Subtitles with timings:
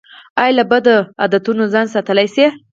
[0.41, 2.45] ایا له بدو عادتونو ځان ساتلی شئ؟